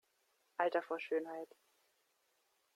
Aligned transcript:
Alter 0.57 0.81
vor 0.81 0.99
Schönheit! 0.99 1.55